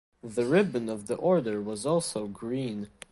[0.23, 2.87] The ribbon of the order was also green.